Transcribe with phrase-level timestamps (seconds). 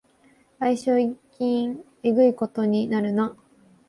[0.59, 3.37] 賠償金えぐいことになるな